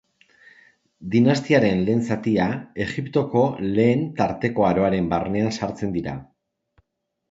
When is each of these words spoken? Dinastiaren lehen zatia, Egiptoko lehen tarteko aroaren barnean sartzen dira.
Dinastiaren 1.15 1.83
lehen 1.91 2.01
zatia, 2.09 2.49
Egiptoko 2.87 3.45
lehen 3.77 4.05
tarteko 4.23 4.69
aroaren 4.75 5.15
barnean 5.17 5.57
sartzen 5.63 5.99
dira. 6.01 6.21